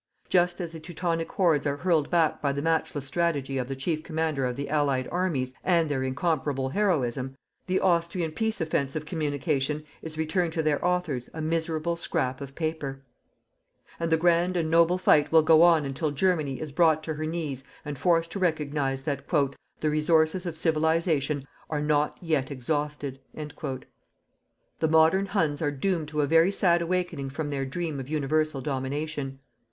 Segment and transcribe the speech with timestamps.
[0.29, 4.01] Just as the Teutonic hordes are hurled back by the matchless strategy of the Chief
[4.01, 7.35] Commander of the Allied armies and their incomparable heroism,
[7.67, 13.03] the Austrian peace offensive communication is returned to their authors a miserable "scrap of paper".
[13.99, 17.25] And the grand and noble fight will go on until Germany is brought to her
[17.27, 19.51] knees and forced to recognize that "THE
[19.91, 23.19] RESOURCES OF CIVILIZATION ARE NOT YET EXHAUSTED."
[24.79, 28.61] The modern Huns are doomed to a very sad awakening from their dream of universal
[28.61, 29.37] domination.